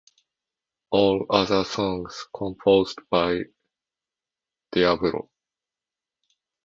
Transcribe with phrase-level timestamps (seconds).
[0.89, 3.41] All other songs composed by
[4.73, 5.29] Darediablo.